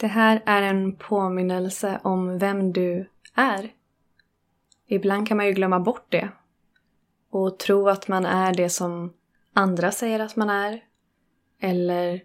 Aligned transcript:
Det 0.00 0.06
här 0.06 0.42
är 0.46 0.62
en 0.62 0.96
påminnelse 0.96 2.00
om 2.04 2.38
vem 2.38 2.72
du 2.72 3.10
är. 3.34 3.72
Ibland 4.86 5.28
kan 5.28 5.36
man 5.36 5.46
ju 5.46 5.52
glömma 5.52 5.80
bort 5.80 6.06
det 6.08 6.28
och 7.30 7.58
tro 7.58 7.88
att 7.88 8.08
man 8.08 8.26
är 8.26 8.54
det 8.54 8.68
som 8.68 9.12
andra 9.52 9.92
säger 9.92 10.20
att 10.20 10.36
man 10.36 10.50
är. 10.50 10.84
Eller 11.58 12.24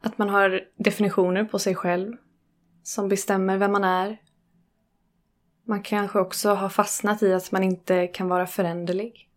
att 0.00 0.18
man 0.18 0.28
har 0.28 0.64
definitioner 0.76 1.44
på 1.44 1.58
sig 1.58 1.74
själv 1.74 2.16
som 2.82 3.08
bestämmer 3.08 3.58
vem 3.58 3.72
man 3.72 3.84
är. 3.84 4.20
Man 5.64 5.82
kanske 5.82 6.18
också 6.18 6.50
har 6.50 6.68
fastnat 6.68 7.22
i 7.22 7.32
att 7.32 7.52
man 7.52 7.62
inte 7.62 8.06
kan 8.06 8.28
vara 8.28 8.46
föränderlig. 8.46 9.28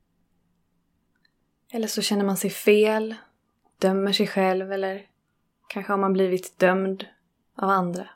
Eller 1.72 1.88
så 1.88 2.02
känner 2.02 2.26
man 2.26 2.38
sig 2.38 2.50
fel, 2.50 3.16
dömer 3.80 4.12
sig 4.12 4.28
själv 4.28 4.72
eller 4.72 5.17
kanske 5.68 5.94
har 5.94 5.98
man 5.98 6.14
blivit 6.14 6.60
dömd 6.60 7.06
av 7.56 7.70
andra. 7.70 8.10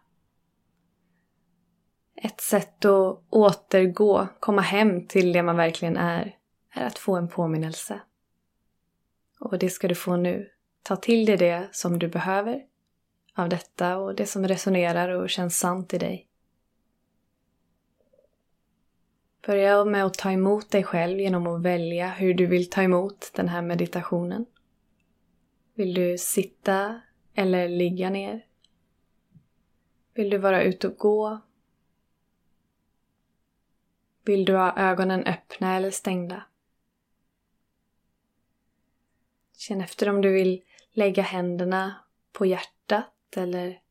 Ett 2.15 2.41
sätt 2.41 2.85
att 2.85 3.23
återgå, 3.29 4.27
komma 4.39 4.61
hem 4.61 5.07
till 5.07 5.33
det 5.33 5.43
man 5.43 5.57
verkligen 5.57 5.97
är, 5.97 6.35
är 6.73 6.85
att 6.85 6.99
få 6.99 7.15
en 7.15 7.27
påminnelse. 7.27 8.01
Och 9.39 9.59
det 9.59 9.69
ska 9.69 9.87
du 9.87 9.95
få 9.95 10.15
nu. 10.15 10.49
Ta 10.83 10.95
till 10.95 11.25
dig 11.25 11.37
det 11.37 11.69
som 11.71 11.99
du 11.99 12.07
behöver 12.07 12.61
av 13.35 13.49
detta 13.49 13.97
och 13.97 14.15
det 14.15 14.25
som 14.25 14.47
resonerar 14.47 15.09
och 15.09 15.29
känns 15.29 15.59
sant 15.59 15.93
i 15.93 15.97
dig. 15.97 16.27
Börja 19.45 19.85
med 19.85 20.05
att 20.05 20.13
ta 20.13 20.31
emot 20.31 20.71
dig 20.71 20.83
själv 20.83 21.19
genom 21.19 21.47
att 21.47 21.61
välja 21.61 22.09
hur 22.09 22.33
du 22.33 22.45
vill 22.45 22.69
ta 22.69 22.81
emot 22.81 23.31
den 23.33 23.47
här 23.47 23.61
meditationen. 23.61 24.45
Vill 25.75 25.93
du 25.93 26.17
sitta 26.17 27.01
eller 27.33 27.69
ligga 27.69 28.09
ner? 28.09 28.45
Vill 30.13 30.29
du 30.29 30.37
vara 30.37 30.63
ute 30.63 30.87
och 30.87 30.97
gå? 30.97 31.41
Vill 34.25 34.45
du 34.45 34.55
ha 34.55 34.77
ögonen 34.77 35.23
öppna 35.23 35.75
eller 35.75 35.91
stängda? 35.91 36.43
Känn 39.57 39.81
efter 39.81 40.09
om 40.09 40.21
du 40.21 40.33
vill 40.33 40.63
lägga 40.91 41.23
händerna 41.23 41.95
på 42.31 42.45
hjärtat 42.45 43.37
eller 43.37 43.81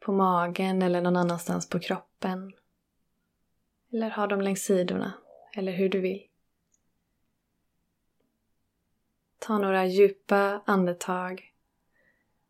på 0.00 0.12
magen 0.12 0.82
eller 0.82 1.00
någon 1.00 1.16
annanstans 1.16 1.68
på 1.68 1.80
kroppen. 1.80 2.52
Eller 3.92 4.10
ha 4.10 4.26
dem 4.26 4.40
längs 4.40 4.62
sidorna, 4.62 5.12
eller 5.54 5.72
hur 5.72 5.88
du 5.88 6.00
vill. 6.00 6.26
Ta 9.38 9.58
några 9.58 9.86
djupa 9.86 10.62
andetag. 10.66 11.55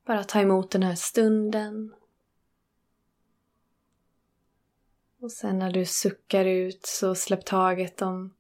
Bara 0.07 0.25
ta 0.25 0.41
emot 0.41 0.71
den 0.71 0.83
här 0.83 0.95
stunden. 0.95 1.95
Och 5.19 5.33
sen 5.33 5.59
när 5.59 5.73
du 5.73 5.87
suckar 5.87 6.45
ut 6.45 6.87
så 6.87 7.15
släpp 7.15 7.45
taget 7.45 8.03
om 8.03 8.35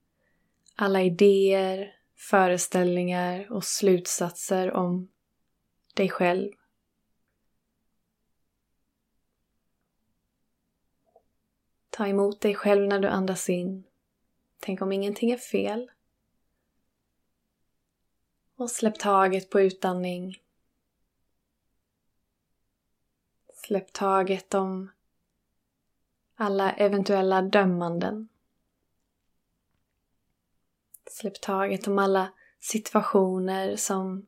alla 0.74 1.02
idéer, 1.02 1.96
föreställningar 2.14 3.52
och 3.52 3.64
slutsatser 3.64 4.72
om 4.72 5.08
dig 5.94 6.08
själv. 6.08 6.52
Ta 11.90 12.06
emot 12.06 12.40
dig 12.40 12.54
själv 12.54 12.88
när 12.88 12.98
du 12.98 13.08
andas 13.08 13.48
in. 13.48 13.84
Tänk 14.60 14.82
om 14.82 14.92
ingenting 14.92 15.30
är 15.30 15.38
fel. 15.38 15.90
Och 18.56 18.70
släpp 18.70 18.98
taget 18.98 19.50
på 19.50 19.60
utandning. 19.60 20.45
Släpp 23.66 23.92
taget 23.92 24.54
om 24.54 24.90
alla 26.34 26.72
eventuella 26.72 27.42
dömanden. 27.42 28.28
Släpp 31.10 31.40
taget 31.40 31.86
om 31.86 31.98
alla 31.98 32.32
situationer 32.60 33.76
som 33.76 34.26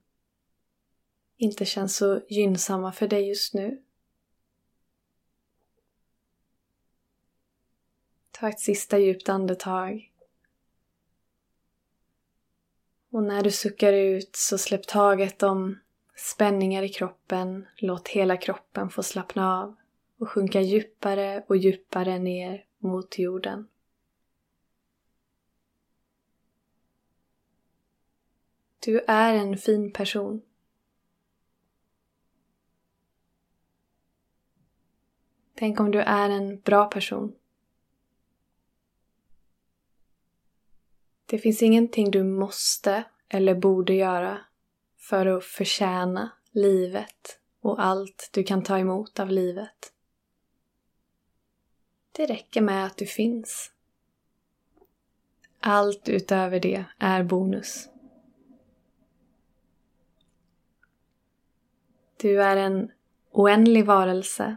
inte 1.37 1.65
känns 1.65 1.97
så 1.97 2.21
gynnsamma 2.29 2.93
för 2.93 3.09
dig 3.09 3.29
just 3.29 3.55
nu. 3.55 3.83
Ta 8.31 8.49
ett 8.49 8.61
sista 8.61 8.99
djupt 8.99 9.29
andetag. 9.29 10.13
Och 13.11 13.23
när 13.23 13.43
du 13.43 13.51
suckar 13.51 13.93
ut 13.93 14.37
så 14.37 14.59
släpp 14.59 14.87
taget 14.87 15.43
om 15.43 15.79
spänningar 16.19 16.83
i 16.83 16.89
kroppen. 16.89 17.67
Låt 17.77 18.09
hela 18.09 18.37
kroppen 18.37 18.91
få 18.91 19.03
slappna 19.03 19.59
av 19.61 19.77
och 20.19 20.29
sjunka 20.29 20.61
djupare 20.61 21.45
och 21.49 21.57
djupare 21.57 22.19
ner 22.19 22.65
mot 22.79 23.19
jorden. 23.19 23.69
Du 28.79 29.01
är 29.01 29.35
en 29.35 29.57
fin 29.57 29.93
person. 29.93 30.43
Tänk 35.55 35.81
om 35.81 35.91
du 35.91 36.01
är 36.01 36.31
en 36.31 36.61
bra 36.61 36.85
person. 36.85 37.35
Det 41.27 41.39
finns 41.39 41.63
ingenting 41.63 42.11
du 42.11 42.23
måste 42.23 43.05
eller 43.29 43.55
borde 43.55 43.95
göra 43.95 44.41
för 45.09 45.27
att 45.27 45.45
förtjäna 45.45 46.31
livet 46.51 47.39
och 47.61 47.85
allt 47.85 48.31
du 48.33 48.45
kan 48.45 48.63
ta 48.63 48.79
emot 48.79 49.21
av 49.21 49.31
livet. 49.31 49.93
Det 52.13 52.27
räcker 52.27 52.61
med 52.61 52.87
att 52.87 52.97
du 52.97 53.07
finns. 53.07 53.73
Allt 55.61 56.09
utöver 56.09 56.61
det 56.61 56.85
är 56.99 57.23
bonus. 57.23 57.89
Du 62.17 62.43
är 62.43 62.57
en 62.57 62.93
oändlig 63.31 63.87
varelse, 63.87 64.57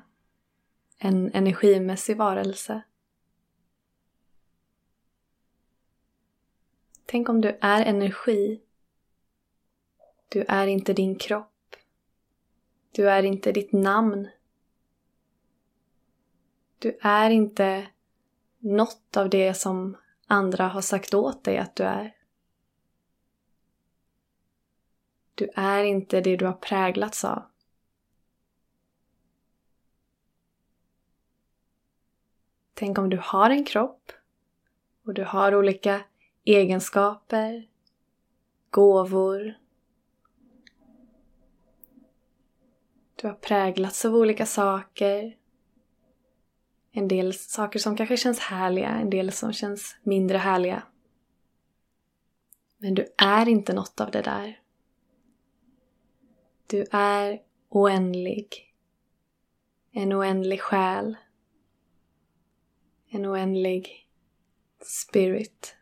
en 0.97 1.31
energimässig 1.33 2.18
varelse 2.18 2.81
Tänk 7.12 7.29
om 7.29 7.41
du 7.41 7.57
är 7.62 7.85
energi. 7.85 8.62
Du 10.31 10.46
är 10.47 10.68
inte 10.68 10.94
din 10.94 11.16
kropp. 11.16 11.75
Du 12.92 13.09
är 13.09 13.24
inte 13.24 13.52
ditt 13.52 13.72
namn. 13.72 14.30
Du 16.80 16.97
är 17.02 17.30
inte 17.30 17.88
något 18.59 19.18
av 19.18 19.30
det 19.30 19.53
som 19.53 19.97
andra 20.28 20.68
har 20.68 20.81
sagt 20.81 21.14
åt 21.14 21.44
dig 21.44 21.58
att 21.58 21.75
du 21.75 21.84
är. 21.84 22.16
Du 25.36 25.50
är 25.56 25.84
inte 25.84 26.22
det 26.22 26.36
du 26.36 26.46
har 26.46 26.53
präglats 26.53 27.25
av. 27.25 27.44
Tänk 32.74 32.98
om 32.98 33.09
du 33.09 33.19
har 33.24 33.50
en 33.50 33.66
kropp 33.66 34.12
och 35.06 35.13
du 35.13 35.24
har 35.24 35.56
olika 35.56 36.02
egenskaper, 36.44 37.68
gåvor. 38.69 39.61
Du 43.22 43.28
har 43.28 43.34
präglats 43.34 44.06
av 44.06 44.16
olika 44.16 44.46
saker. 44.46 45.38
En 46.92 47.08
del 47.08 47.34
saker 47.34 47.80
som 47.80 47.98
kanske 47.98 48.18
känns 48.18 48.40
härliga, 48.40 48.90
en 48.90 49.09
del 49.09 49.32
som 49.32 49.54
känns 49.54 49.96
mindre 50.04 50.38
härliga. 50.38 50.84
Men 52.78 52.96
du 52.96 53.14
är 53.18 53.50
inte 53.50 53.74
något 53.74 54.02
av 54.02 54.12
det 54.12 54.22
där. 54.22 54.60
Du 56.68 56.86
är 56.92 57.42
oändlig. 57.70 58.74
En 59.92 60.13
oändlig 60.13 60.62
själ. 60.62 61.18
En 63.10 63.25
oändlig 63.25 64.07
spirit. 64.86 65.75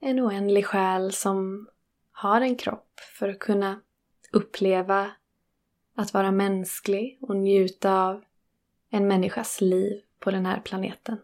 en 0.00 0.20
oändlig 0.20 0.66
själ 0.66 1.12
som 1.12 1.68
har 2.18 2.40
en 2.40 2.56
kropp 2.56 3.00
för 3.18 3.28
att 3.28 3.38
kunna 3.38 3.80
uppleva 4.32 5.10
att 5.94 6.14
vara 6.14 6.30
mänsklig 6.30 7.18
och 7.20 7.36
njuta 7.36 8.02
av 8.02 8.24
en 8.90 9.08
människas 9.08 9.60
liv 9.60 10.02
på 10.18 10.30
den 10.30 10.46
här 10.46 10.60
planeten. 10.60 11.18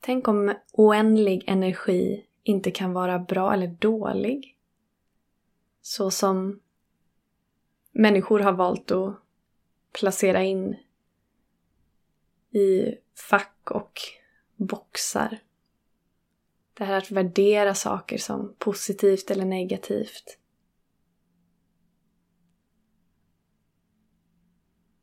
Tänk 0.00 0.28
om 0.28 0.54
oändlig 0.72 1.44
energi 1.46 2.26
inte 2.42 2.70
kan 2.70 2.92
vara 2.92 3.18
bra 3.18 3.52
eller 3.54 3.66
dålig. 3.66 4.58
Så 5.82 6.10
som 6.10 6.60
människor 7.90 8.40
har 8.40 8.52
valt 8.52 8.90
att 8.90 9.14
placera 9.92 10.42
in 10.42 10.76
i 12.50 12.94
fack 13.30 13.70
och 13.70 14.00
boxar 14.56 15.38
det 16.80 16.86
här 16.86 16.98
att 16.98 17.10
värdera 17.10 17.74
saker 17.74 18.18
som 18.18 18.54
positivt 18.58 19.30
eller 19.30 19.44
negativt. 19.44 20.38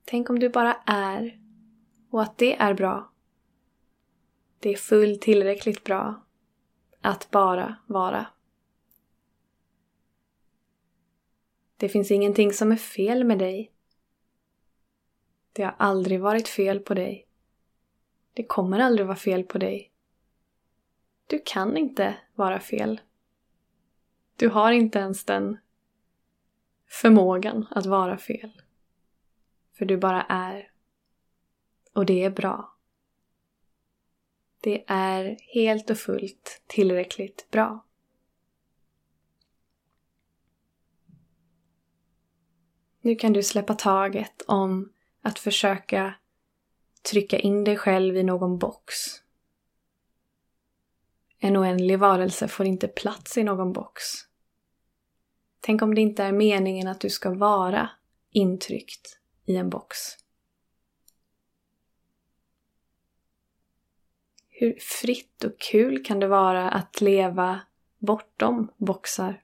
Tänk 0.06 0.29
om 0.29 0.39
du 0.39 0.50
bara 0.50 0.74
är 0.85 1.39
och 2.09 2.21
att 2.21 2.38
det 2.38 2.56
är 2.56 2.74
bra. 2.74 3.12
Det 4.59 4.69
är 4.69 4.75
fullt 4.75 5.21
tillräckligt 5.21 5.83
bra 5.83 6.25
att 7.01 7.31
bara 7.31 7.75
vara. 7.88 8.27
Det 11.77 11.89
finns 11.89 12.12
ingenting 12.12 12.53
som 12.53 12.71
är 12.71 12.75
fel 12.75 13.23
med 13.23 13.39
dig. 13.39 13.71
Det 15.53 15.63
har 15.63 15.75
aldrig 15.77 16.21
varit 16.21 16.47
fel 16.47 16.80
på 16.80 16.94
dig. 16.94 17.27
Det 18.33 18.44
kommer 18.44 18.80
aldrig 18.80 19.07
vara 19.07 19.18
fel 19.18 19.44
på 19.44 19.57
dig. 19.57 19.91
Du 21.27 21.41
kan 21.45 21.77
inte 21.77 22.18
vara 22.35 22.59
fel. 22.59 23.01
Du 24.35 24.50
har 24.50 24.71
inte 24.71 25.00
ens 25.00 25.25
den 25.25 25.57
förmågan 26.88 27.68
att 27.71 27.85
vara 27.85 28.18
fel. 28.18 28.62
För 29.77 29.85
du 29.85 29.97
bara 29.97 30.21
är. 30.24 30.71
Och 31.94 32.06
det 32.06 32.24
är 32.24 32.29
bra. 32.29 32.74
Det 34.62 34.83
är 34.88 35.38
helt 35.53 35.89
och 35.89 35.97
fullt 35.97 36.62
tillräckligt 36.68 37.47
bra. 37.51 37.85
Nu 43.01 43.15
kan 43.15 43.33
du 43.33 43.44
släppa 43.44 43.73
taget 43.73 44.41
om 44.47 44.94
att 45.21 45.39
försöka 45.39 46.13
trycka 47.12 47.39
in 47.39 47.63
dig 47.63 47.77
själv 47.77 48.18
i 48.18 48.23
någon 48.23 48.57
box. 48.57 48.94
En 51.47 51.57
oändlig 51.57 51.99
varelse 51.99 52.47
får 52.47 52.65
inte 52.65 52.88
plats 52.88 53.38
i 53.38 53.44
någon 53.44 53.73
box. 53.73 54.03
Tänk 55.59 55.81
om 55.81 55.95
det 55.95 56.01
inte 56.01 56.23
är 56.23 56.31
meningen 56.31 56.88
att 56.88 56.99
du 56.99 57.09
ska 57.09 57.33
vara 57.33 57.89
intryckt 58.31 59.19
i 59.45 59.55
en 59.55 59.69
box. 59.69 59.97
Hur 64.49 64.77
fritt 64.79 65.44
och 65.44 65.59
kul 65.59 66.05
kan 66.05 66.19
det 66.19 66.27
vara 66.27 66.69
att 66.69 67.01
leva 67.01 67.61
bortom 67.97 68.71
boxar? 68.77 69.44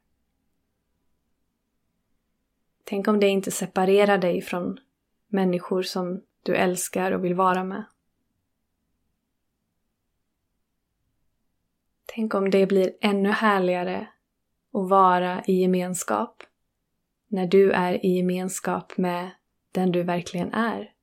Tänk 2.83 3.07
om 3.07 3.19
det 3.19 3.27
inte 3.27 3.51
separerar 3.51 4.17
dig 4.17 4.41
från 4.41 4.79
människor 5.27 5.83
som 5.83 6.21
du 6.43 6.55
älskar 6.55 7.11
och 7.11 7.25
vill 7.25 7.35
vara 7.35 7.63
med. 7.63 7.83
Tänk 12.15 12.33
om 12.33 12.49
det 12.49 12.65
blir 12.65 12.97
ännu 13.01 13.29
härligare 13.29 14.07
att 14.73 14.89
vara 14.89 15.43
i 15.47 15.53
gemenskap 15.53 16.43
när 17.27 17.47
du 17.47 17.71
är 17.71 18.05
i 18.05 18.09
gemenskap 18.09 18.97
med 18.97 19.31
den 19.71 19.91
du 19.91 20.03
verkligen 20.03 20.53
är. 20.53 20.93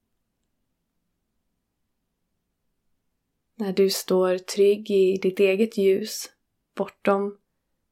När 3.54 3.72
du 3.72 3.90
står 3.90 4.38
trygg 4.38 4.90
i 4.90 5.16
ditt 5.16 5.40
eget 5.40 5.78
ljus, 5.78 6.32
bortom 6.74 7.38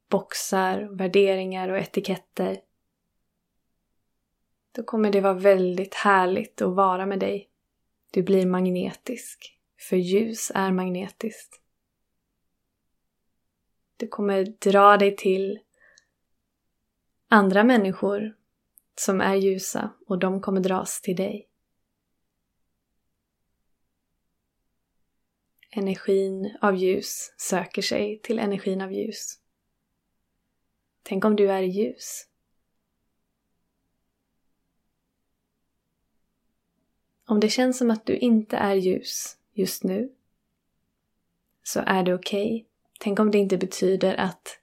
boxar, 0.09 0.83
värderingar 0.83 1.69
och 1.69 1.79
etiketter. 1.79 2.61
Då 4.73 4.83
kommer 4.83 5.13
det 5.13 5.21
vara 5.21 5.35
väldigt 5.35 5.95
härligt 5.95 6.63
att 6.63 6.75
vara 6.75 7.07
med 7.07 7.21
dig. 7.21 7.49
Du 8.11 8.23
blir 8.23 8.47
magnetisk, 8.47 9.59
för 9.89 9.97
ljus 9.97 10.53
är 10.55 10.73
magnetiskt. 10.73 11.61
Du 13.99 14.09
kommer 14.09 14.45
dra 14.45 14.97
dig 14.97 15.17
till 15.17 15.59
andra 17.29 17.65
människor 17.65 18.37
som 18.95 19.21
är 19.21 19.35
ljusa 19.35 19.91
och 20.07 20.19
de 20.19 20.41
kommer 20.41 20.61
dras 20.61 21.01
till 21.01 21.17
dig. 21.17 21.49
Energin 25.71 26.57
av 26.61 26.77
ljus 26.77 27.35
söker 27.37 27.83
sig 27.83 28.21
till 28.23 28.39
energin 28.39 28.81
av 28.81 28.93
ljus. 28.93 29.41
Tänk 31.03 31.25
om 31.25 31.37
du 31.37 31.51
är 31.51 31.63
ljus. 31.63 32.29
Om 37.25 37.41
det 37.41 37.49
känns 37.49 37.79
som 37.79 37.91
att 37.91 38.07
du 38.07 38.17
inte 38.17 38.57
är 38.57 38.75
ljus 38.75 39.39
just 39.53 39.85
nu 39.85 40.15
så 41.63 41.81
är 41.87 42.03
det 42.03 42.15
okej. 42.15 42.57
Okay. 42.57 42.68
Tänk 42.99 43.19
om 43.19 43.31
det 43.31 43.39
inte 43.39 43.59
betyder 43.59 44.15
att 44.15 44.61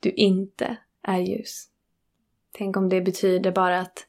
du 0.00 0.10
inte 0.10 0.76
är 1.02 1.18
ljus. 1.18 1.68
Tänk 2.52 2.76
om 2.76 2.88
det 2.88 3.00
betyder 3.00 3.52
bara 3.52 3.80
att 3.80 4.06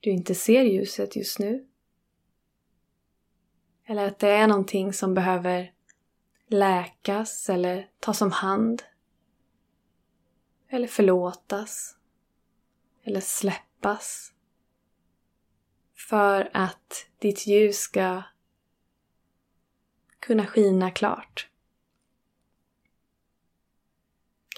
du 0.00 0.10
inte 0.10 0.34
ser 0.34 0.62
ljuset 0.62 1.16
just 1.16 1.38
nu. 1.38 1.66
Eller 3.86 4.06
att 4.06 4.18
det 4.18 4.28
är 4.28 4.46
någonting 4.46 4.92
som 4.92 5.14
behöver 5.14 5.72
läkas 6.46 7.48
eller 7.48 7.90
tas 8.00 8.22
om 8.22 8.30
hand. 8.30 8.82
Eller 10.68 10.88
förlåtas. 10.88 11.96
Eller 13.02 13.20
släppas. 13.20 14.32
För 16.08 16.50
att 16.52 17.06
ditt 17.18 17.46
ljus 17.46 17.78
ska 17.78 18.22
kunna 20.20 20.46
skina 20.46 20.90
klart. 20.90 21.49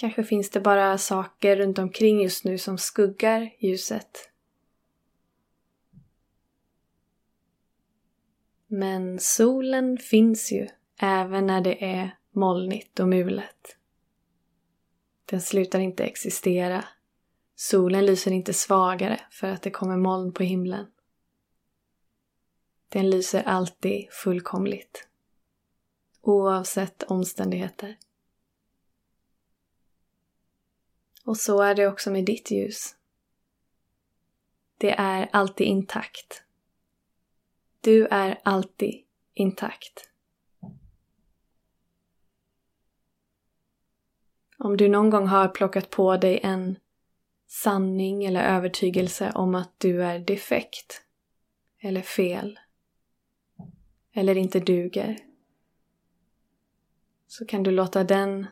Kanske 0.02 0.24
finns 0.24 0.50
det 0.50 0.60
bara 0.60 0.98
saker 0.98 1.56
runt 1.56 1.78
omkring 1.78 2.22
just 2.22 2.44
nu 2.44 2.58
som 2.58 2.78
skuggar 2.78 3.54
ljuset. 3.58 4.30
Men 8.66 9.18
solen 9.18 9.98
finns 9.98 10.52
ju 10.52 10.68
även 11.00 11.46
när 11.46 11.60
det 11.60 11.84
är 11.84 12.16
molnigt 12.30 13.00
och 13.00 13.08
mulet. 13.08 13.76
Den 15.24 15.40
slutar 15.40 15.80
inte 15.80 16.04
existera. 16.04 16.84
Solen 17.54 18.06
lyser 18.06 18.30
inte 18.30 18.52
svagare 18.52 19.20
för 19.30 19.48
att 19.48 19.62
det 19.62 19.70
kommer 19.70 19.96
moln 19.96 20.32
på 20.32 20.42
himlen. 20.42 20.86
Den 22.88 23.10
lyser 23.10 23.42
alltid 23.42 24.08
fullkomligt. 24.10 25.08
Oavsett 26.20 27.02
omständigheter. 27.02 27.96
Och 31.24 31.36
så 31.36 31.62
är 31.62 31.74
det 31.74 31.86
också 31.86 32.10
med 32.10 32.24
ditt 32.24 32.50
ljus. 32.50 32.96
Det 34.78 34.90
är 34.90 35.28
alltid 35.32 35.66
intakt. 35.66 36.44
Du 37.80 38.06
är 38.06 38.40
alltid 38.42 39.04
intakt. 39.34 40.08
Om 44.58 44.76
du 44.76 44.88
någon 44.88 45.10
gång 45.10 45.26
har 45.26 45.48
plockat 45.48 45.90
på 45.90 46.16
dig 46.16 46.40
en 46.42 46.76
sanning 47.46 48.24
eller 48.24 48.42
övertygelse 48.42 49.32
om 49.34 49.54
att 49.54 49.80
du 49.80 50.04
är 50.04 50.18
defekt 50.18 51.02
eller 51.78 52.02
fel 52.02 52.58
eller 54.12 54.36
inte 54.36 54.60
duger 54.60 55.18
så 57.26 57.46
kan 57.46 57.62
du 57.62 57.70
låta 57.70 58.04
den 58.04 58.46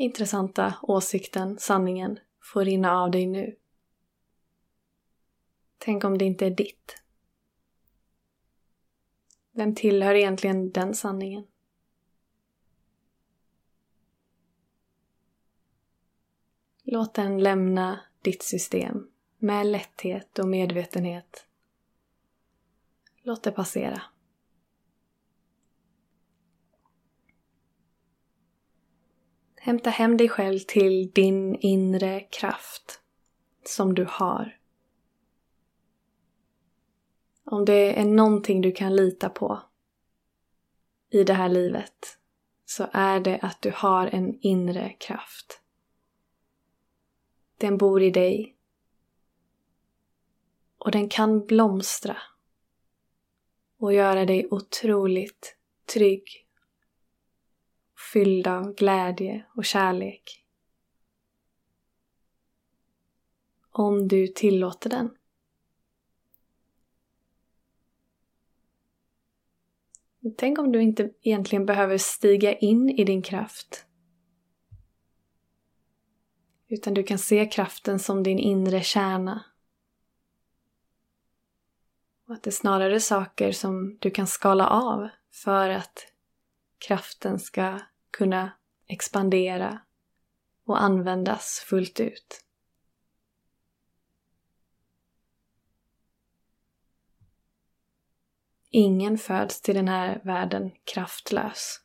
intressanta 0.00 0.74
åsikten, 0.82 1.58
sanningen, 1.58 2.18
får 2.40 2.64
rinna 2.64 2.92
av 2.92 3.10
dig 3.10 3.26
nu. 3.26 3.56
Tänk 5.78 6.04
om 6.04 6.18
det 6.18 6.24
inte 6.24 6.46
är 6.46 6.50
ditt. 6.50 7.02
Vem 9.52 9.74
tillhör 9.74 10.14
egentligen 10.14 10.70
den 10.70 10.94
sanningen? 10.94 11.46
Låt 16.82 17.14
den 17.14 17.42
lämna 17.42 18.00
ditt 18.22 18.42
system 18.42 19.10
med 19.38 19.66
lätthet 19.66 20.38
och 20.38 20.48
medvetenhet. 20.48 21.46
Låt 23.22 23.42
det 23.42 23.50
passera. 23.50 24.02
Hämta 29.62 29.90
hem 29.90 30.16
dig 30.16 30.28
själv 30.28 30.58
till 30.58 31.10
din 31.10 31.54
inre 31.54 32.20
kraft 32.20 33.00
som 33.64 33.94
du 33.94 34.06
har. 34.08 34.58
Om 37.44 37.64
det 37.64 38.00
är 38.00 38.04
någonting 38.04 38.60
du 38.60 38.72
kan 38.72 38.96
lita 38.96 39.28
på 39.28 39.62
i 41.10 41.24
det 41.24 41.32
här 41.32 41.48
livet 41.48 42.18
så 42.64 42.86
är 42.92 43.20
det 43.20 43.38
att 43.38 43.62
du 43.62 43.72
har 43.74 44.06
en 44.06 44.38
inre 44.40 44.88
kraft. 44.88 45.62
Den 47.58 47.78
bor 47.78 48.02
i 48.02 48.10
dig 48.10 48.56
och 50.78 50.90
den 50.90 51.08
kan 51.08 51.46
blomstra 51.46 52.16
och 53.78 53.92
göra 53.92 54.24
dig 54.24 54.48
otroligt 54.50 55.56
trygg, 55.94 56.46
fylld 58.12 58.46
av 58.46 58.74
glädje 58.74 59.44
och 59.56 59.64
kärlek. 59.64 60.46
Om 63.70 64.08
du 64.08 64.26
tillåter 64.26 64.90
den. 64.90 65.10
Tänk 70.36 70.58
om 70.58 70.72
du 70.72 70.82
inte 70.82 71.10
egentligen 71.22 71.66
behöver 71.66 71.98
stiga 71.98 72.54
in 72.54 72.90
i 72.90 73.04
din 73.04 73.22
kraft. 73.22 73.86
Utan 76.68 76.94
du 76.94 77.02
kan 77.02 77.18
se 77.18 77.46
kraften 77.46 77.98
som 77.98 78.22
din 78.22 78.38
inre 78.38 78.82
kärna. 78.82 79.44
Och 82.26 82.34
att 82.34 82.42
det 82.42 82.50
är 82.50 82.52
snarare 82.52 83.00
saker 83.00 83.52
som 83.52 83.98
du 84.00 84.10
kan 84.10 84.26
skala 84.26 84.68
av 84.68 85.08
för 85.30 85.70
att 85.70 86.12
kraften 86.78 87.38
ska 87.38 87.80
kunna 88.10 88.52
expandera 88.86 89.80
och 90.64 90.82
användas 90.82 91.64
fullt 91.68 92.00
ut. 92.00 92.44
Ingen 98.70 99.18
föds 99.18 99.60
till 99.60 99.74
den 99.74 99.88
här 99.88 100.20
världen 100.24 100.70
kraftlös. 100.84 101.80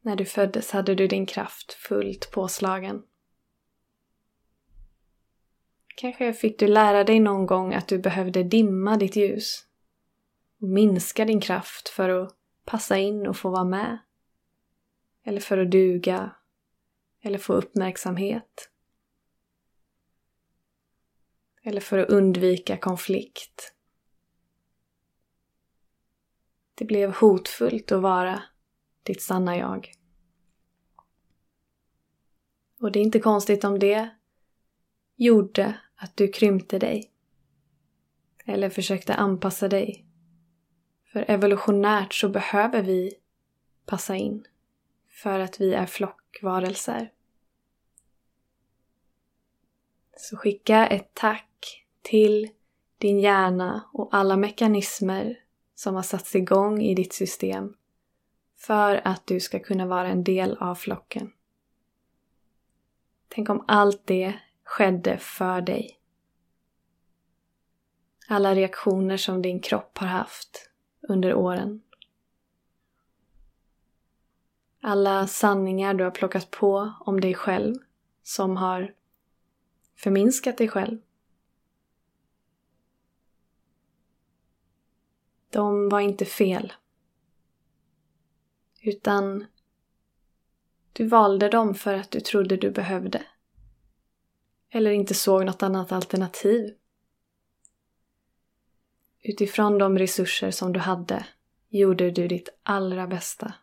När 0.00 0.16
du 0.16 0.24
föddes 0.24 0.70
hade 0.70 0.94
du 0.94 1.06
din 1.06 1.26
kraft 1.26 1.72
fullt 1.72 2.30
påslagen. 2.30 3.02
Kanske 5.96 6.32
fick 6.32 6.58
du 6.58 6.68
lära 6.68 7.04
dig 7.04 7.20
någon 7.20 7.46
gång 7.46 7.74
att 7.74 7.88
du 7.88 7.98
behövde 7.98 8.42
dimma 8.42 8.96
ditt 8.96 9.16
ljus 9.16 9.66
och 10.60 10.68
minska 10.68 11.24
din 11.24 11.40
kraft 11.40 11.88
för 11.88 12.08
att 12.08 12.36
passa 12.64 12.98
in 12.98 13.26
och 13.26 13.36
få 13.36 13.50
vara 13.50 13.64
med. 13.64 13.98
Eller 15.22 15.40
för 15.40 15.58
att 15.58 15.70
duga. 15.70 16.36
Eller 17.20 17.38
få 17.38 17.52
uppmärksamhet. 17.52 18.70
Eller 21.62 21.80
för 21.80 21.98
att 21.98 22.08
undvika 22.08 22.76
konflikt. 22.76 23.74
Det 26.74 26.84
blev 26.84 27.12
hotfullt 27.12 27.92
att 27.92 28.02
vara 28.02 28.42
ditt 29.02 29.22
sanna 29.22 29.56
jag. 29.56 29.92
Och 32.80 32.92
det 32.92 32.98
är 32.98 33.02
inte 33.02 33.20
konstigt 33.20 33.64
om 33.64 33.78
det 33.78 34.10
gjorde 35.16 35.80
att 35.96 36.16
du 36.16 36.28
krympte 36.28 36.78
dig. 36.78 37.12
Eller 38.44 38.70
försökte 38.70 39.14
anpassa 39.14 39.68
dig. 39.68 40.06
För 41.16 41.30
evolutionärt 41.30 42.14
så 42.14 42.28
behöver 42.28 42.82
vi 42.82 43.12
passa 43.86 44.16
in. 44.16 44.46
För 45.08 45.38
att 45.38 45.60
vi 45.60 45.74
är 45.74 45.86
flockvarelser. 45.86 47.12
Så 50.16 50.36
skicka 50.36 50.86
ett 50.86 51.10
tack 51.14 51.86
till 52.02 52.50
din 52.98 53.20
hjärna 53.20 53.88
och 53.92 54.08
alla 54.12 54.36
mekanismer 54.36 55.38
som 55.74 55.94
har 55.94 56.02
satts 56.02 56.34
igång 56.34 56.82
i 56.82 56.94
ditt 56.94 57.12
system 57.12 57.74
för 58.56 59.00
att 59.04 59.26
du 59.26 59.40
ska 59.40 59.58
kunna 59.58 59.86
vara 59.86 60.08
en 60.08 60.24
del 60.24 60.56
av 60.56 60.74
flocken. 60.74 61.32
Tänk 63.28 63.48
om 63.48 63.64
allt 63.68 64.06
det 64.06 64.34
skedde 64.64 65.18
för 65.18 65.60
dig. 65.60 66.00
Alla 68.28 68.54
reaktioner 68.54 69.16
som 69.16 69.42
din 69.42 69.60
kropp 69.60 69.98
har 69.98 70.06
haft 70.06 70.65
under 71.08 71.34
åren. 71.34 71.82
Alla 74.80 75.26
sanningar 75.26 75.94
du 75.94 76.04
har 76.04 76.10
plockat 76.10 76.50
på 76.50 76.92
om 77.00 77.20
dig 77.20 77.34
själv 77.34 77.74
som 78.22 78.56
har 78.56 78.94
förminskat 79.96 80.58
dig 80.58 80.68
själv. 80.68 80.98
De 85.50 85.88
var 85.88 86.00
inte 86.00 86.24
fel. 86.24 86.72
Utan 88.82 89.44
du 90.92 91.06
valde 91.06 91.48
dem 91.48 91.74
för 91.74 91.94
att 91.94 92.10
du 92.10 92.20
trodde 92.20 92.56
du 92.56 92.70
behövde. 92.70 93.26
Eller 94.70 94.90
inte 94.90 95.14
såg 95.14 95.44
något 95.44 95.62
annat 95.62 95.92
alternativ. 95.92 96.74
Utifrån 99.28 99.78
de 99.78 99.98
resurser 99.98 100.50
som 100.50 100.72
du 100.72 100.80
hade 100.80 101.26
gjorde 101.68 102.10
du 102.10 102.28
ditt 102.28 102.48
allra 102.62 103.06
bästa. 103.06 103.54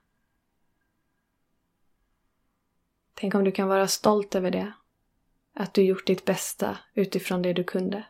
Tänk 3.13 3.35
om 3.35 3.43
du 3.43 3.51
kan 3.51 3.67
vara 3.67 3.87
stolt 3.87 4.35
över 4.35 4.51
det. 4.51 4.73
Att 5.53 5.73
du 5.73 5.81
gjort 5.83 6.07
ditt 6.07 6.25
bästa 6.25 6.77
utifrån 6.93 7.41
det 7.41 7.53
du 7.53 7.63
kunde. 7.63 8.05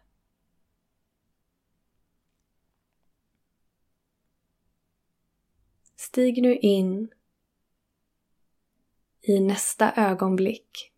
Stig 5.95 6.41
nu 6.41 6.57
in 6.57 7.13
i 9.21 9.39
nästa 9.39 9.93
ögonblick 9.93 10.93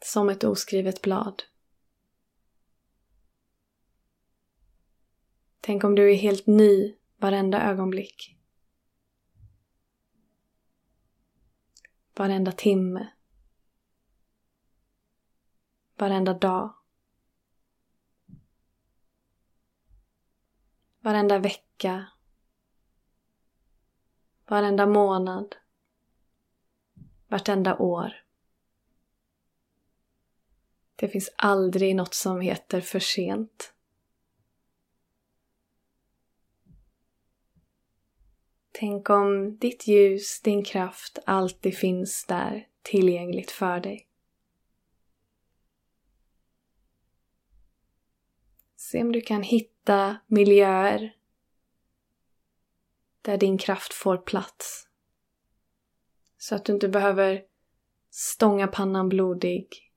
som 0.00 0.28
ett 0.28 0.44
oskrivet 0.44 1.02
blad. 1.02 1.42
Tänk 5.64 5.84
om 5.84 5.94
du 5.94 6.12
är 6.12 6.16
helt 6.16 6.46
ny 6.46 6.94
varenda 7.16 7.62
ögonblick. 7.62 8.36
Varenda 12.14 12.52
timme. 12.52 13.12
Varenda 15.96 16.34
dag. 16.34 16.74
Varenda 21.00 21.38
vecka. 21.38 22.06
Varenda 24.46 24.86
månad. 24.86 25.56
Vartenda 27.28 27.76
år. 27.76 28.24
Det 30.96 31.08
finns 31.08 31.30
aldrig 31.36 31.96
något 31.96 32.14
som 32.14 32.40
heter 32.40 32.80
för 32.80 33.00
sent. 33.00 33.74
Tänk 38.72 39.10
om 39.10 39.56
ditt 39.56 39.86
ljus, 39.86 40.40
din 40.40 40.64
kraft 40.64 41.18
alltid 41.26 41.76
finns 41.76 42.24
där 42.24 42.68
tillgängligt 42.82 43.50
för 43.50 43.80
dig. 43.80 44.08
Se 48.76 49.02
om 49.02 49.12
du 49.12 49.20
kan 49.20 49.42
hitta 49.42 50.16
miljöer 50.26 51.16
där 53.22 53.36
din 53.36 53.58
kraft 53.58 53.94
får 53.94 54.16
plats. 54.16 54.88
Så 56.38 56.54
att 56.54 56.64
du 56.64 56.72
inte 56.72 56.88
behöver 56.88 57.44
stånga 58.10 58.68
pannan 58.68 59.08
blodig 59.08 59.92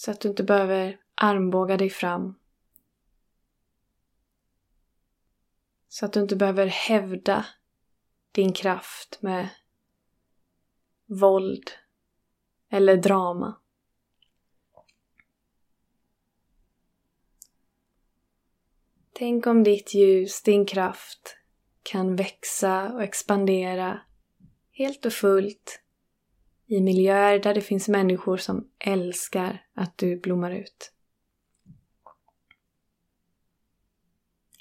så 0.00 0.10
att 0.10 0.20
du 0.20 0.28
inte 0.28 0.44
behöver 0.44 1.00
armbåga 1.14 1.76
dig 1.76 1.90
fram. 1.90 2.39
Så 5.92 6.06
att 6.06 6.12
du 6.12 6.20
inte 6.20 6.36
behöver 6.36 6.66
hävda 6.66 7.46
din 8.32 8.52
kraft 8.52 9.18
med 9.22 9.48
våld 11.06 11.70
eller 12.68 12.96
drama. 12.96 13.60
Tänk 19.12 19.46
om 19.46 19.62
ditt 19.62 19.94
ljus, 19.94 20.42
din 20.42 20.66
kraft, 20.66 21.36
kan 21.82 22.16
växa 22.16 22.92
och 22.92 23.02
expandera 23.02 24.00
helt 24.72 25.06
och 25.06 25.12
fullt 25.12 25.82
i 26.66 26.80
miljöer 26.80 27.38
där 27.38 27.54
det 27.54 27.60
finns 27.60 27.88
människor 27.88 28.36
som 28.36 28.70
älskar 28.78 29.66
att 29.74 29.98
du 29.98 30.16
blommar 30.16 30.50
ut. 30.50 30.92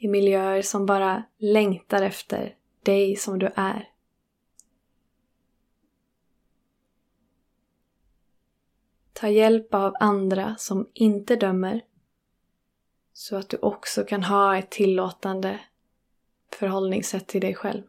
I 0.02 0.08
miljöer 0.08 0.62
som 0.62 0.86
bara 0.86 1.24
längtar 1.38 2.02
efter 2.02 2.56
dig 2.84 3.16
som 3.16 3.40
du 3.40 3.52
är. 3.56 3.90
Ta 9.14 9.30
hjälp 9.30 9.74
av 9.74 9.96
andra 10.00 10.56
som 10.58 10.90
inte 10.94 11.36
dömer 11.36 11.86
så 13.14 13.36
att 13.36 13.50
du 13.50 13.58
också 13.58 14.04
kan 14.04 14.24
ha 14.24 14.58
ett 14.58 14.72
tillåtande 14.72 15.60
förhållningssätt 16.54 17.28
till 17.28 17.42
dig 17.42 17.56
själv. 17.56 17.84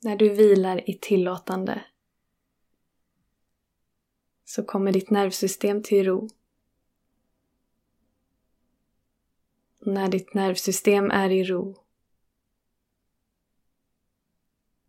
När 0.00 0.16
du 0.16 0.28
vilar 0.28 0.90
i 0.90 0.98
tillåtande 0.98 1.84
så 4.44 4.64
kommer 4.64 4.92
ditt 4.92 5.10
nervsystem 5.10 5.82
till 5.82 6.04
ro. 6.04 6.28
När 9.86 10.08
ditt 10.08 10.34
nervsystem 10.34 11.10
är 11.10 11.30
i 11.30 11.44
ro 11.44 11.84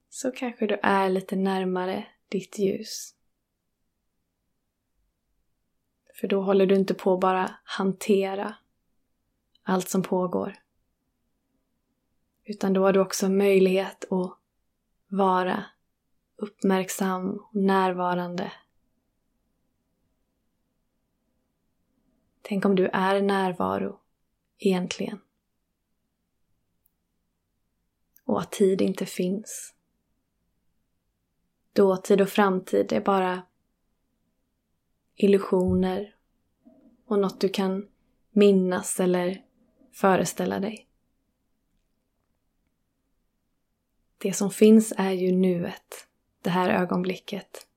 så 0.09 0.31
kanske 0.31 0.67
du 0.67 0.79
är 0.83 1.09
lite 1.09 1.35
närmare 1.35 2.07
ditt 2.29 2.59
ljus. 2.59 3.15
För 6.13 6.27
då 6.27 6.41
håller 6.41 6.65
du 6.65 6.75
inte 6.75 6.93
på 6.93 7.13
att 7.13 7.19
bara 7.19 7.55
hantera 7.63 8.55
allt 9.63 9.89
som 9.89 10.03
pågår. 10.03 10.55
Utan 12.43 12.73
då 12.73 12.81
har 12.81 12.93
du 12.93 12.99
också 12.99 13.29
möjlighet 13.29 14.11
att 14.11 14.39
vara 15.07 15.65
uppmärksam 16.35 17.29
och 17.29 17.55
närvarande. 17.55 18.51
Tänk 22.41 22.65
om 22.65 22.75
du 22.75 22.87
är 22.93 23.21
närvaro 23.21 23.99
egentligen. 24.57 25.19
Och 28.23 28.41
att 28.41 28.51
tid 28.51 28.81
inte 28.81 29.05
finns. 29.05 29.73
Dåtid 31.73 32.21
och 32.21 32.29
framtid 32.29 32.93
är 32.93 33.01
bara 33.01 33.41
illusioner 35.15 36.15
och 37.05 37.19
något 37.19 37.41
du 37.41 37.49
kan 37.49 37.89
minnas 38.31 38.99
eller 38.99 39.45
föreställa 39.91 40.59
dig. 40.59 40.87
Det 44.17 44.33
som 44.33 44.51
finns 44.51 44.93
är 44.97 45.11
ju 45.11 45.31
nuet, 45.31 46.07
det 46.41 46.49
här 46.49 46.69
ögonblicket. 46.69 47.67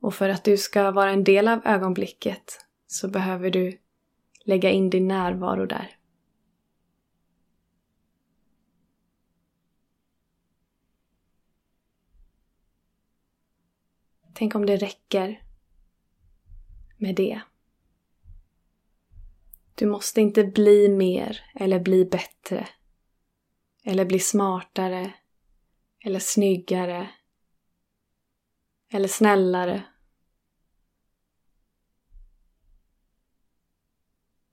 Och 0.00 0.14
för 0.14 0.28
att 0.28 0.44
du 0.44 0.56
ska 0.56 0.90
vara 0.90 1.10
en 1.10 1.24
del 1.24 1.48
av 1.48 1.60
ögonblicket 1.64 2.66
så 2.86 3.08
behöver 3.08 3.50
du 3.50 3.78
lägga 4.46 4.70
in 4.70 4.90
din 4.90 5.08
närvaro 5.08 5.66
där. 5.66 5.96
Tänk 14.34 14.54
om 14.54 14.66
det 14.66 14.76
räcker 14.76 15.42
med 16.96 17.14
det. 17.14 17.40
Du 19.74 19.86
måste 19.86 20.20
inte 20.20 20.44
bli 20.44 20.88
mer 20.88 21.40
eller 21.54 21.80
bli 21.80 22.04
bättre. 22.04 22.68
Eller 23.84 24.04
bli 24.04 24.18
smartare. 24.18 25.14
Eller 26.04 26.18
snyggare. 26.18 27.10
Eller 28.92 29.08
snällare. 29.08 29.82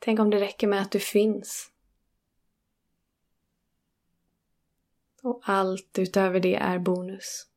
Tänk 0.05 0.19
om 0.19 0.29
det 0.29 0.39
räcker 0.39 0.67
med 0.67 0.81
att 0.81 0.91
du 0.91 0.99
finns. 0.99 1.71
Och 5.21 5.41
allt 5.43 5.99
utöver 5.99 6.39
det 6.39 6.55
är 6.55 6.79
bonus. 6.79 7.47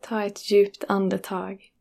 Ta 0.00 0.22
ett 0.22 0.50
djupt 0.50 0.84
andetag. 0.88 1.72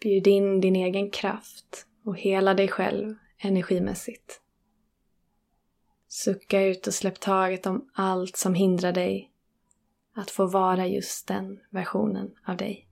Bjud 0.00 0.26
in 0.26 0.60
din 0.60 0.76
egen 0.76 1.10
kraft 1.10 1.86
och 2.04 2.18
hela 2.18 2.54
dig 2.54 2.68
själv 2.68 3.14
energimässigt. 3.38 4.40
Sucka 6.08 6.62
ut 6.62 6.86
och 6.86 6.94
släpp 6.94 7.20
taget 7.20 7.66
om 7.66 7.90
allt 7.94 8.36
som 8.36 8.54
hindrar 8.54 8.92
dig 8.92 9.32
att 10.18 10.30
få 10.30 10.46
vara 10.46 10.86
just 10.86 11.28
den 11.28 11.58
versionen 11.70 12.30
av 12.46 12.56
dig. 12.56 12.87